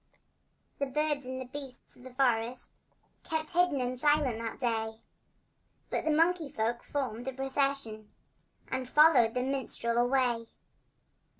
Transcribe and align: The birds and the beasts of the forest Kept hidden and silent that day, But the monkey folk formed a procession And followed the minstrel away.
The 0.79 0.87
birds 0.87 1.27
and 1.27 1.39
the 1.39 1.45
beasts 1.45 1.95
of 1.95 2.01
the 2.03 2.09
forest 2.09 2.71
Kept 3.23 3.51
hidden 3.53 3.79
and 3.81 3.99
silent 3.99 4.39
that 4.39 4.57
day, 4.59 4.97
But 5.91 6.05
the 6.05 6.11
monkey 6.11 6.49
folk 6.49 6.81
formed 6.83 7.27
a 7.27 7.33
procession 7.33 8.09
And 8.67 8.89
followed 8.89 9.35
the 9.35 9.43
minstrel 9.43 9.99
away. 9.99 10.45